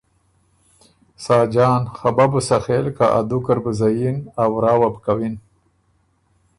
ساجان: 1.25 1.83
خه 1.95 2.09
بۀ 2.15 2.25
بو 2.31 2.39
سخېل 2.47 2.85
که 2.97 3.05
ا 3.17 3.19
دوکه 3.29 3.51
ر 3.55 3.57
بُو 3.63 3.71
زئِن، 3.79 4.17
ا 4.41 4.43
ورا 4.53 4.73
وه 4.79 4.89
بو 4.93 4.99
کوِن 5.05 5.35